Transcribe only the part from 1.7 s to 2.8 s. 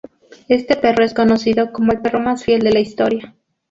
como el perro más fiel de la